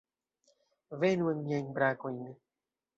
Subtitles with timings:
[1.05, 2.21] Venu en niajn brakojn!